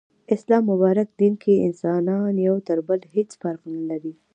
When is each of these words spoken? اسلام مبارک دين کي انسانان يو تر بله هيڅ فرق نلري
اسلام 0.35 0.63
مبارک 0.71 1.07
دين 1.19 1.33
کي 1.43 1.53
انسانان 1.67 2.33
يو 2.47 2.55
تر 2.67 2.77
بله 2.87 3.05
هيڅ 3.15 3.29
فرق 3.41 3.61
نلري 3.73 4.13